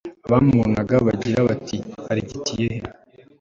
abamubonaga 0.27 0.95
bagire 1.07 1.39
bati 1.47 1.77
arigitiye 2.11 2.65
he 2.73 2.79